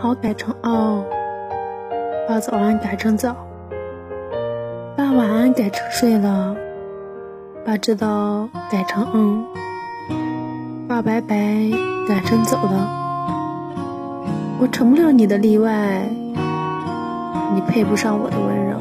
[0.00, 1.04] 好改成哦，
[2.26, 3.36] 把早安改成早，
[4.96, 6.56] 把晚安改成睡了，
[7.66, 9.44] 把知道改成嗯，
[10.88, 11.36] 把拜拜
[12.08, 12.88] 改成走了。
[14.58, 16.08] 我成不了你的例外，
[17.54, 18.78] 你配不上我的温柔。